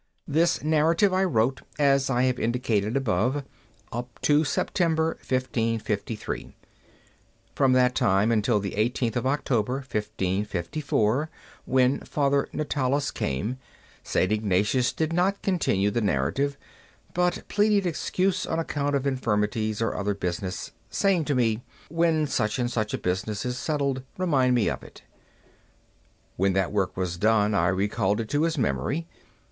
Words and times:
This 0.27 0.63
narrative 0.63 1.13
I 1.13 1.23
wrote, 1.25 1.61
as 1.77 2.09
I 2.09 2.23
have 2.23 2.39
indicated 2.39 2.97
above, 2.97 3.43
up 3.91 4.19
to 4.23 4.43
September, 4.43 5.09
1553. 5.23 6.55
From 7.53 7.73
that 7.73 7.93
time 7.93 8.31
until 8.31 8.59
the 8.59 8.71
18th 8.71 9.15
of 9.15 9.27
October, 9.27 9.73
1554, 9.75 11.29
when 11.65 11.99
Father 11.99 12.49
Natalis 12.51 13.11
came, 13.11 13.57
St. 14.01 14.31
Ignatius 14.31 14.91
did 14.91 15.13
not 15.13 15.43
continue 15.43 15.91
the 15.91 16.01
narrative, 16.01 16.57
but 17.13 17.43
pleaded 17.47 17.85
excuse 17.85 18.47
on 18.47 18.57
account 18.57 18.95
of 18.95 19.05
infirmities 19.05 19.83
or 19.83 19.93
other 19.95 20.15
business, 20.15 20.71
saying 20.89 21.25
to 21.25 21.35
me, 21.35 21.61
"When 21.89 22.25
such 22.25 22.57
and 22.57 22.71
such 22.71 22.95
a 22.95 22.97
business 22.97 23.45
is 23.45 23.55
settled, 23.55 24.01
remind 24.17 24.55
me 24.55 24.67
of 24.67 24.81
it." 24.81 25.03
When 26.37 26.53
that 26.53 26.71
work 26.71 26.97
was 26.97 27.17
done, 27.17 27.53
I 27.53 27.67
recalled 27.67 28.19
it 28.19 28.29
to 28.29 28.41
his 28.41 28.57
memory. 28.57 29.05